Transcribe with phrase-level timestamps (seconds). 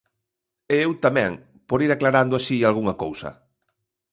[0.73, 1.31] E eu tamén,
[1.67, 3.29] por ir aclarando así algunha cousa.